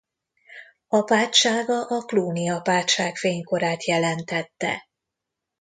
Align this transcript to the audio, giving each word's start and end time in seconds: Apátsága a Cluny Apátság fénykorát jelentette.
Apátsága 0.87 1.85
a 1.87 2.01
Cluny 2.05 2.49
Apátság 2.49 3.15
fénykorát 3.15 3.83
jelentette. 3.85 4.89